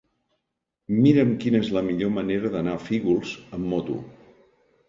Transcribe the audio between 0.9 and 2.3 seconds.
Mira'm quina és la millor